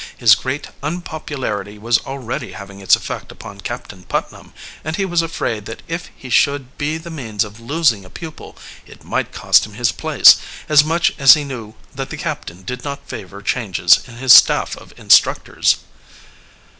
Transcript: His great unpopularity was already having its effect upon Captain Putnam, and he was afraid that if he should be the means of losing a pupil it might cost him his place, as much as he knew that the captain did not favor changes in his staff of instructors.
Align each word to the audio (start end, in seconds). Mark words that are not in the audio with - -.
His 0.17 0.33
great 0.33 0.65
unpopularity 0.81 1.77
was 1.77 1.99
already 1.99 2.53
having 2.53 2.79
its 2.81 2.95
effect 2.95 3.31
upon 3.31 3.61
Captain 3.61 4.01
Putnam, 4.01 4.51
and 4.83 4.95
he 4.95 5.05
was 5.05 5.21
afraid 5.21 5.65
that 5.67 5.83
if 5.87 6.09
he 6.15 6.31
should 6.31 6.75
be 6.79 6.97
the 6.97 7.11
means 7.11 7.43
of 7.43 7.59
losing 7.59 8.03
a 8.03 8.09
pupil 8.09 8.57
it 8.87 9.03
might 9.03 9.31
cost 9.31 9.63
him 9.63 9.73
his 9.73 9.91
place, 9.91 10.37
as 10.67 10.83
much 10.83 11.13
as 11.19 11.35
he 11.35 11.43
knew 11.43 11.75
that 11.93 12.09
the 12.09 12.17
captain 12.17 12.63
did 12.63 12.83
not 12.83 13.07
favor 13.07 13.43
changes 13.43 13.99
in 14.07 14.15
his 14.15 14.33
staff 14.33 14.75
of 14.75 14.91
instructors. 14.97 15.75